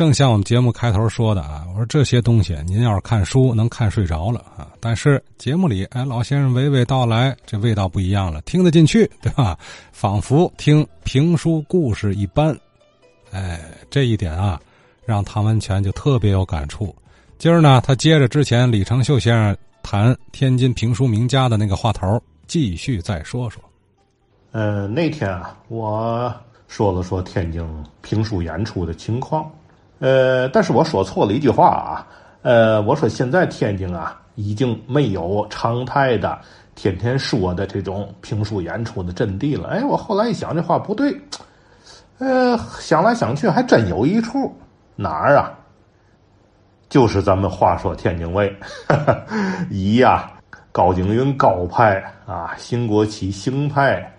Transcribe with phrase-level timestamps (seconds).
[0.00, 9.58] 正像我们节目开头说的啊，我说这些东西您要是看书能看睡着了啊，但是节目里哎老先生娓娓道来，这味道不一样了，听得进去，对吧？
[9.92, 12.58] 仿佛听评书故事一般。
[13.30, 13.60] 哎，
[13.90, 14.58] 这一点啊，
[15.04, 16.96] 让唐文全就特别有感触。
[17.36, 23.62] 今儿呢，他接着之前李成秀先生谈天津评书名家的那个话头，继续再说说。
[24.52, 26.34] 呃，那天啊，我
[26.68, 27.62] 说了说天津
[28.00, 29.46] 评书演出的情况。
[30.00, 32.06] 呃，但是我说错了一句话啊。
[32.42, 36.38] 呃，我说现在天津啊，已经没有常态的
[36.74, 39.68] 天天说的这种评书演出的阵地了。
[39.68, 41.14] 哎，我后来一想，这话不对。
[42.18, 44.50] 呃，想来想去，还真有一处
[44.96, 45.52] 哪儿啊？
[46.88, 48.50] 就是咱们话说天津卫，
[49.70, 50.30] 以呀
[50.72, 54.10] 高景云高派啊，邢国奇邢派，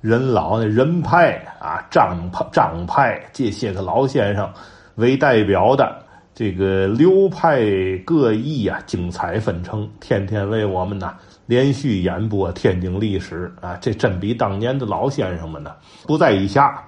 [0.00, 4.48] 任老那任派啊，张派张派这些个老先生
[4.96, 5.96] 为代表的
[6.34, 7.62] 这个流派
[8.04, 11.14] 各异啊，精彩纷呈，天天为我们呐
[11.46, 15.72] 连续演播天津历史啊，这真比当年的老先生们呢
[16.06, 16.82] 不在以下。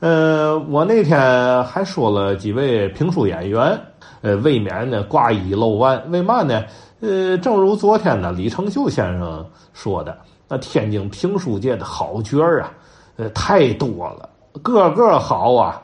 [0.00, 3.80] 呃，我那天还说了几位评书演员，
[4.20, 6.02] 呃，未免呢挂一漏万。
[6.10, 6.62] 为嘛呢？
[7.00, 10.16] 呃，正如昨天呢李成秀先生说的，
[10.48, 12.72] 那天津评书界的好角儿啊，
[13.16, 14.28] 呃，太多了，
[14.62, 15.82] 个个好啊，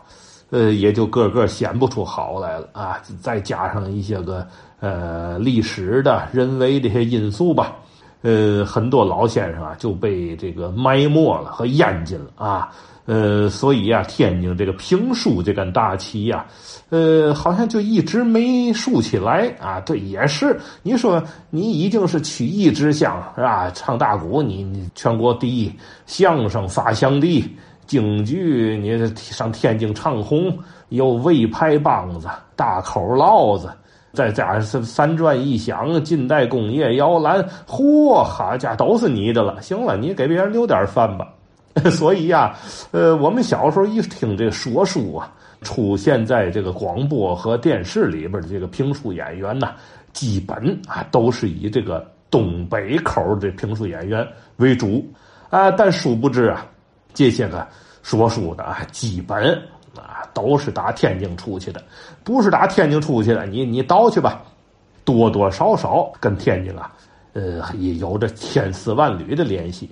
[0.53, 3.01] 呃，也就个个显不出好来了啊。
[3.21, 4.47] 再加上一些个
[4.81, 7.75] 呃历史的人为的一些因素吧，
[8.21, 12.71] 呃，很多老先生啊就被这个埋没了和淹进了啊。
[13.05, 16.47] 呃，所以呀，天津这个评书这杆大旗呀，
[16.89, 19.81] 呃，好像就一直没竖起来啊。
[19.81, 23.69] 对，也是，你说你已经是曲艺之乡是吧？
[23.75, 25.73] 唱大鼓，你你全国第一
[26.07, 27.57] 相声发祥地，
[27.87, 30.57] 京剧你上天津唱红，
[30.89, 33.71] 有魏派梆子、大口烙子，
[34.13, 39.61] 再加上三转一响、近代工业摇篮，嚯，好家伙，都是你的了。
[39.61, 41.29] 行了，你给别人留点饭吧。
[41.91, 42.55] 所以呀，
[42.91, 45.33] 呃，我们小时候一听这说书啊，
[45.63, 49.71] 出现在这个广播和电视里边的这个评书演员呢，
[50.13, 50.55] 基本
[50.87, 54.27] 啊都是以这个东北口的评书演员
[54.57, 55.03] 为主
[55.49, 55.71] 啊。
[55.71, 56.67] 但殊不知啊，
[57.15, 57.67] 这些个
[58.03, 59.55] 说书的啊，基本
[59.97, 61.83] 啊都是打天津出去的，
[62.25, 64.43] 不是打天津出去的，你你倒去吧，
[65.05, 66.91] 多多少少跟天津啊，
[67.33, 69.91] 呃，也有着千丝万缕的联系。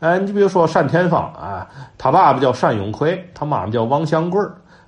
[0.00, 1.68] 哎，你比如说单田芳啊，
[1.98, 4.40] 他爸爸叫单永奎，他妈妈叫王祥贵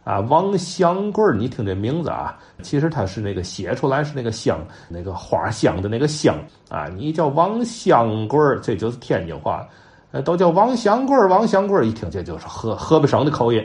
[0.04, 0.20] 啊。
[0.20, 6.86] 王祥贵你听这名字啊，其实他是那个写出来是那个香，那个花香的那个香啊。
[6.94, 9.66] 你叫王祥贵这就是天津话，
[10.12, 13.64] 呃，都叫王祥贵王祥贵一听这就是河河北省的口音，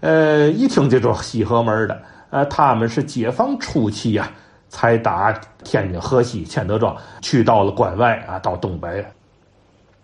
[0.00, 2.00] 呃，一听这就是西河门的。
[2.30, 4.30] 呃，他们是解放初期呀，
[4.68, 5.32] 才打
[5.64, 9.04] 天津河西千德庄，去到了关外啊，到东北。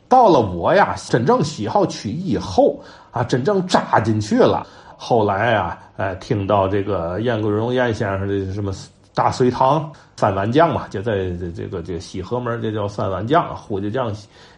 [0.08, 4.66] 到了我呀，真正喜好曲艺以后啊，真正扎进去了。
[4.96, 8.72] 后来啊，哎，听到这个燕桂荣燕先生的什么
[9.14, 14.12] 大隋唐三碗将嘛，就在这个这个西河门，这叫三碗将，胡家将、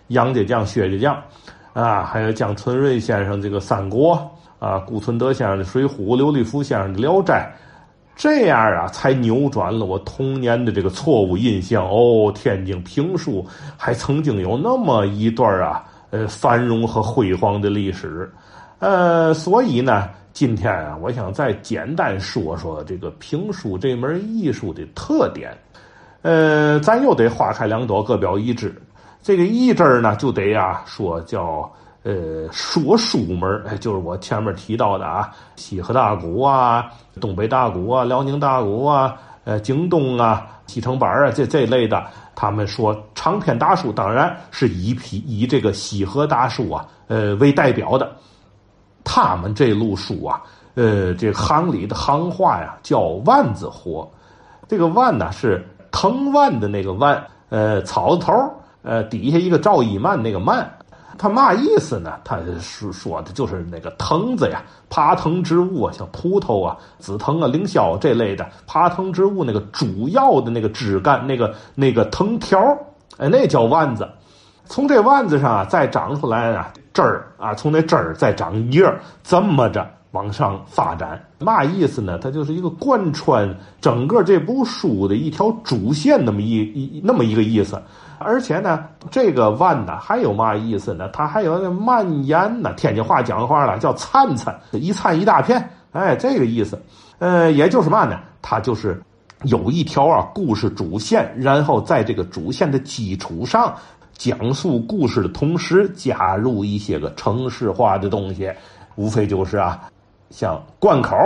[0.08, 4.14] 杨家将、薛家将，啊，还有江春瑞先生这个三国
[4.58, 7.50] 啊，顾存德先生的水浒，刘立福先生的聊斋。
[8.16, 11.88] 这样啊，才扭转了我童年的这个错误印象。
[11.88, 18.28] 哦，天津评书还曾经有那么一段啊，呃，繁荣和辉煌的历史。
[18.80, 25.56] 呃，所以呢，今天啊，我想再简单说说这个评书这门艺术的特点。
[26.22, 28.74] 呃，咱又得花开两朵，各表一枝。
[29.28, 31.70] 这个一枝呢，就得呀说叫。
[32.02, 36.86] 呃，说书门哎，就是我前面提到的啊，西河大鼓啊，
[37.20, 42.02] 东北大鼓啊，辽宁大鼓啊，呃，京东啊，西城板啊，这这类的，
[42.34, 48.10] 他们说长篇大书，当然是以批以这个西河大书啊，呃为代表的。
[49.04, 50.40] 他们这路书啊，
[50.74, 54.10] 呃，这行里的行话呀，叫万字活。
[54.66, 58.32] 这个万呢是藤蔓的那个万，呃，草字头，
[58.88, 60.66] 呃，底下一个赵一曼那个曼。
[61.18, 62.14] 他嘛意思呢？
[62.24, 72.58] 他是说的就是那个藤子呀，爬藤植物啊，像葡萄啊、紫藤啊、凌霄这类的爬藤植物，那个主要的那个枝干，那个那个藤条，
[73.18, 74.08] 哎，那叫腕子。
[74.64, 81.22] 从这腕子上啊，再长出来啊枝儿啊，从那枝儿再长叶儿，这么着往上发展。
[81.40, 82.16] 嘛意思呢？
[82.18, 87.78] 它就是一个贯穿整个这部书的一条主线，那么一一那么一个意思。
[88.20, 91.08] 而且呢，这个万呢还有嘛意思呢？
[91.12, 92.72] 它还有那蔓延呢。
[92.74, 96.80] 天津话讲话了，叫灿灿，一灿一大片，哎，这个意思。
[97.18, 99.00] 呃，也就是嘛呢，它就是
[99.44, 103.74] 有一条啊故事主线，然后在这个主线的基础上
[104.12, 108.50] 讲述故事的同时，加入一些个城市化的东西，
[108.96, 109.80] 无非就是啊，
[110.30, 111.16] 像贯口。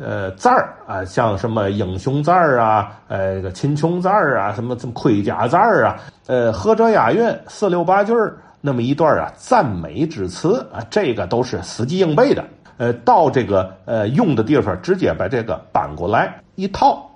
[0.00, 5.96] 呃，字儿啊，像什么英雄字儿啊，呃，这个秦琼字儿啊，什么什么盔甲字儿啊，
[6.26, 12.44] 呃，合辙押韵，四六八句儿，那么一段啊，赞美之词啊，这个都是死记硬背的。
[12.78, 17.08] 呃，到这个呃用的地方，直接把这个搬过来一套。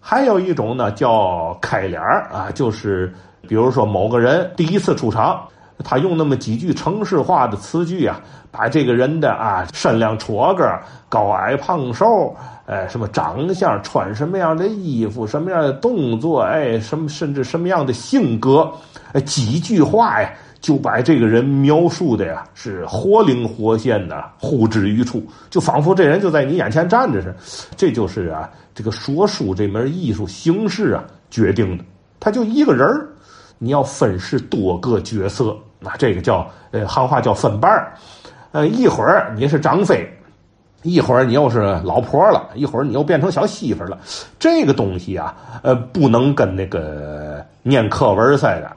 [0.00, 3.12] 还有一种呢，叫开脸儿啊，就是
[3.48, 5.46] 比如说某个人第一次出场。
[5.82, 10.78] 他用那么几句城市化的词句啊，把这个人的啊身量、矬个、
[11.08, 12.34] 高矮胖瘦，
[12.66, 18.70] 哎，什么长相、穿什么样的衣服、什么样的动作，哎，什么甚至什么样的性格，
[19.24, 20.30] 几句话呀，
[20.60, 27.36] 就把这个人描述的呀是活灵活现的，呼之欲出，就仿佛这人就在你眼前站着似的。
[27.76, 31.84] 这就是啊，这个说书这门艺术形式啊决定的，
[32.20, 32.86] 他就一个人
[33.58, 35.56] 你要分饰多个角色。
[35.80, 37.92] 那这个叫呃行话叫分班儿，
[38.52, 40.06] 呃一会儿你是张飞，
[40.82, 43.98] 一会儿你又是老婆了，一会儿你又变成小媳妇了。
[44.38, 48.70] 这个东西啊，呃不能跟那个念课文似的，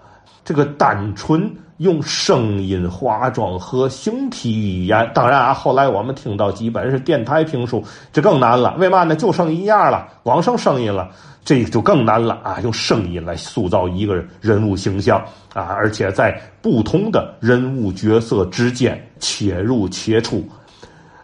[0.45, 5.09] 这个单纯用声音、化妆和形体语言。
[5.13, 8.75] 当然啊，后来我们听到基本是电台评书，这更难了。
[8.77, 9.15] 为嘛呢？
[9.15, 11.09] 就剩一样了，光剩声音了。
[11.45, 12.61] 这就更难了啊！
[12.63, 15.19] 用声音来塑造一个人物形象
[15.53, 20.41] 啊，而且在不同的人物角色之间切入切出。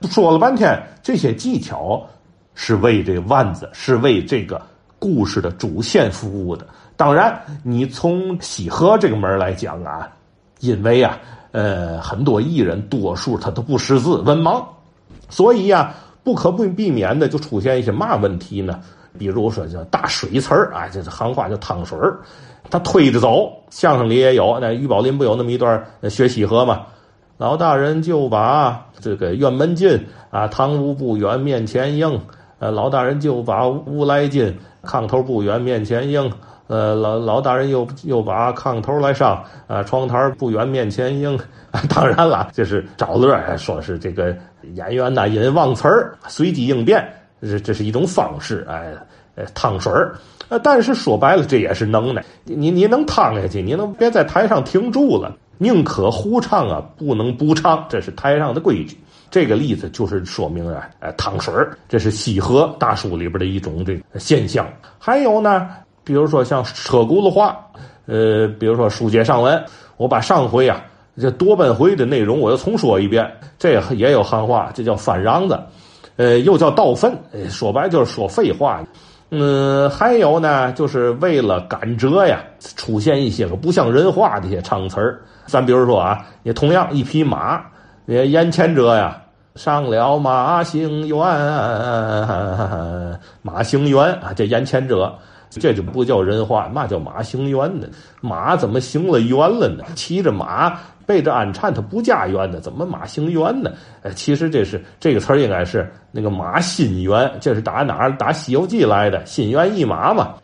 [0.09, 2.05] 说了半天，这些技巧
[2.53, 4.61] 是为这腕子，是为这个
[4.99, 6.67] 故事的主线服务的。
[6.97, 10.05] 当然，你从西河这个门来讲啊，
[10.59, 11.17] 因为啊，
[11.51, 14.63] 呃，很多艺人多数他都不识字，文盲，
[15.29, 18.79] 所以呀，不可不避免的就出现一些嘛问题呢？
[19.17, 22.19] 比如说叫大水词儿啊，这是行话叫汤水儿，
[22.69, 23.51] 他推着走。
[23.69, 26.85] 相声里也有，那于宝林不有那么一段学西河吗？
[27.37, 32.19] 老大人就把这个院门进啊，堂屋不远面前应。
[32.59, 36.31] 呃，老大人就把屋来进，炕头不远面前应。
[36.69, 41.37] 呃，老老大人又又把炕头来上啊，床台不远面前迎。
[41.89, 44.35] 当然了，这是找乐，说是这个
[44.75, 47.03] 演员呐，因忘词儿，随机应变。
[47.41, 48.93] 这这是一种方式，哎，
[49.33, 50.13] 呃，趟水儿，
[50.49, 52.23] 呃，但是说白了，这也是能耐。
[52.43, 58.95] 你你能趟下去，你能别在台上停住了，宁可胡唱啊，不能不唱，这是台上的规矩。
[59.31, 64.67] 这个例子就是说明啊，呃，趟水儿，这是西河大书里边的一种这现象。
[64.97, 65.69] 还有呢，
[66.09, 67.55] 比如说像车轱辘话，
[68.07, 69.63] 呃，比如说书接上文，
[69.95, 70.81] 我把上回啊
[71.21, 75.59] 这多半回的内容我又重说一遍，这也有汉话，这叫翻瓤子。
[76.15, 77.15] 呃，又叫倒粪，
[77.47, 78.83] 说白就是说废话。
[79.29, 82.41] 嗯，还有呢，就是为了赶折呀，
[82.75, 85.21] 出现一些个不像人话的一些唱词儿。
[85.45, 87.61] 咱比如说啊，也同样一匹马，
[88.07, 89.21] 也眼前者呀，
[89.53, 91.19] 上了马行辕，
[93.43, 95.13] 马行辕啊，这眼前者，
[95.49, 97.87] 这就不叫人话，那叫马行辕呢？
[98.21, 99.83] 马怎么行了辕了呢？
[99.95, 100.77] 骑着马。
[101.09, 103.71] 背着鞍颤，他不驾辕的，怎么马行辕呢？
[104.03, 108.15] 哎，其实这是这个词儿应该是那个马心辕，这是打哪儿？
[108.15, 110.35] 打《西游记》来的，心猿意马嘛。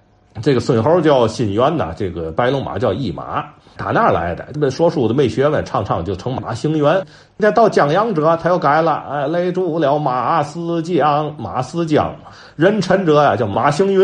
[0.41, 3.45] 这个孙猴叫心猿呐，这个白龙马叫一马，
[3.77, 4.45] 打那儿来的？
[4.59, 7.05] 这说书的没学问，唱唱就成马行元。
[7.39, 12.13] 再到江阳者，他又改了，哎，勒住了马思江，马思江。
[12.57, 14.01] 人臣者呀，叫马行云，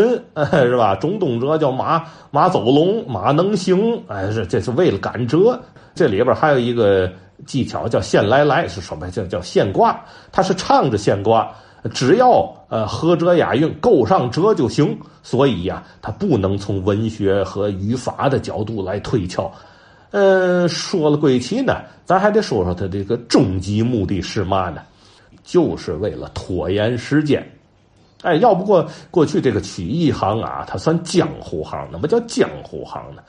[0.52, 0.94] 是吧？
[0.96, 4.02] 中东者叫马马走龙，马能行。
[4.08, 5.58] 哎，这这是为了赶折。
[5.94, 7.10] 这里边还有一个
[7.44, 9.10] 技巧叫现来来，是什么？
[9.10, 10.00] 叫叫现挂，
[10.32, 11.50] 他是唱着现挂，
[11.90, 14.98] 只要呃合辙押韵，够上辙就行。
[15.22, 19.50] 所以呀，他不能从文学和语法的角度来推敲。
[20.10, 24.82] 呃，说了归齐呢，咱还得说说他这个终极目的是嘛呢？
[25.42, 27.44] 就是为了拖延时间。
[28.22, 33.22] 哎，要不过过去这个曲艺行啊，它算江湖行，那么叫江湖行呢？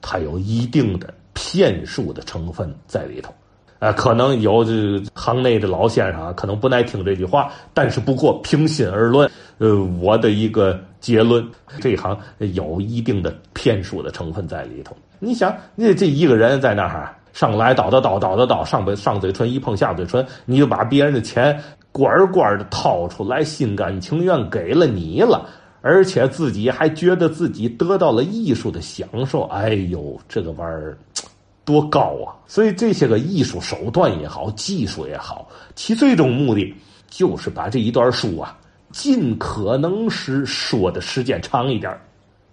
[0.00, 1.12] 它有一定的。
[1.40, 3.32] 骗术的成分在里头，
[3.78, 11.46] 啊，可能有这行内的老先生啊，可能不耐听这句话，但是不过平心而论，呃，我的一个结论，
[11.80, 14.96] 这行有一定的骗术的成分在里头。
[15.20, 21.56] 你想，你这一个人在那儿上来叨叨叨叨叨叨，上上嘴唇一碰下嘴唇，你就把别人的钱
[21.92, 25.48] 罐儿罐儿的掏出来，心甘情愿给了你了，
[25.82, 29.42] 而且自己还觉得自己得到了艺术的享受。
[29.44, 30.98] 哎呦，这个玩意儿。
[31.68, 32.32] 多高啊！
[32.46, 36.74] 所以这些个艺术手段也好，技术也好，其最终目的
[37.10, 38.58] 就是把这一段书啊，
[38.90, 41.94] 尽可能是说的时间长一点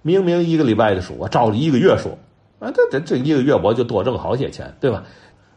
[0.02, 2.12] 明明一个礼拜的书，我照着一个月说，
[2.60, 5.02] 啊，这这这一个月我就多挣好些钱，对吧？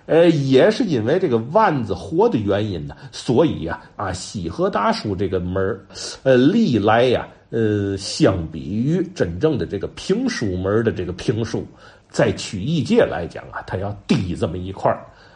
[0.07, 5.79] 呃，也是因为这个万字活的原因呢，所以呀，啊，西河大书这个门
[6.23, 11.67] 呃，历来呀，呃，相比于真正的这个评书门的这个评书，
[12.09, 14.91] 在曲艺界来讲啊，它要低这么一块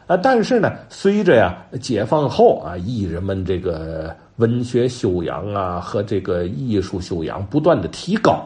[0.07, 0.17] 啊。
[0.17, 8.45] 但是呢，随着呀解放后啊，艺人们这个文学修养啊和这个艺术修养不断的提高，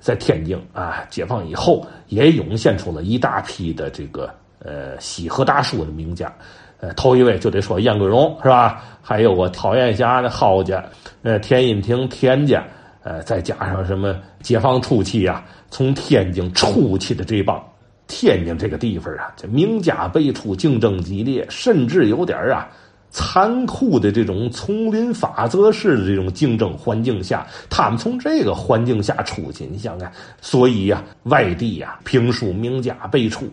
[0.00, 4.28] 在天津啊，解放以后也涌现出了一大批的这个。
[4.60, 6.34] 呃，西河大叔的名家，
[6.80, 8.82] 呃，头一位就得说燕桂荣是吧？
[9.00, 10.84] 还有我讨厌侠的郝家，
[11.22, 12.64] 呃，田荫庭田家，
[13.06, 17.62] 呃，再加上什么解放初期啊，从天津出去的这帮，
[18.08, 22.66] 天津这个地方啊，这名家辈出，竞争激烈，甚至有点啊
[23.12, 30.10] 残酷的这种丛林法则式的这种竞争环境下，他们从这个环境下出去，你想想，
[30.40, 33.46] 所以呀，外地呀，评书名家辈出。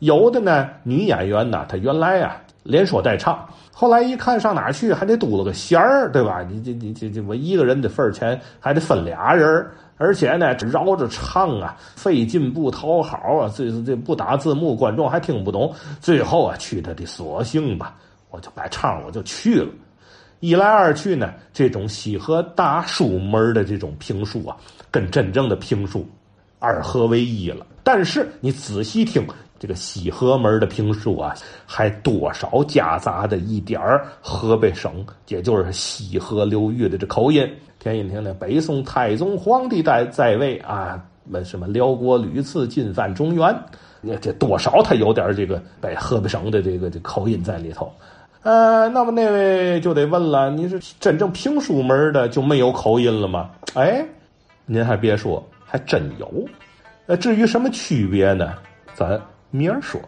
[0.00, 2.36] 有的呢，女演员呢，她原来啊
[2.68, 6.42] 连说带唱，后来一看上哪去还得嘟了个弦儿，对吧？
[6.42, 15.74] 你这你这这我一个人的份儿钱还得分俩人而且呢绕着唱啊，费劲不讨好啊，这这不打字幕，观众还听不懂。
[15.98, 17.94] 最后啊，去他的索性吧，
[18.30, 19.70] 我就白唱，我就去了。
[20.40, 24.54] 一来二去呢，这种西河大书门的这种评书啊，
[24.90, 26.06] 跟真正的评书
[26.58, 27.66] 二合为一了。
[27.82, 29.26] 但是你仔细听。
[29.58, 31.34] 这个西河门的评书啊，
[31.66, 37.48] 还多少夹杂的一点儿河北省，也就是西河流域的这口音。
[37.80, 43.56] 田荫庭的北宋太宗皇帝在在位啊，那什么辽国屡次进犯中原，
[44.00, 47.92] 那这多少他有点这个北河北省的这个这口音在里头。
[48.42, 53.50] 呃，那么那位就得问了，你是真正评书门的就没有口音了吗？
[53.74, 54.04] 哎，
[54.66, 56.46] 您还别说，还真有。
[57.06, 58.54] 呃，至于什么区别呢？
[58.94, 59.20] 咱。
[59.50, 60.00] 明儿说。